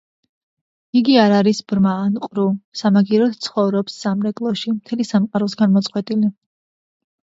იგი 1.01 1.17
არ 1.23 1.35
არის 1.39 1.59
ბრმა 1.73 1.91
ან 2.07 2.17
ყრუ, 2.25 2.47
სამაგიეროდ 2.83 3.39
ცხოვრობს 3.51 4.01
სამრეკლოში, 4.03 4.77
მთელი 4.83 5.11
სამყაროსგან 5.15 5.81
მოწყვეტილი. 5.81 6.37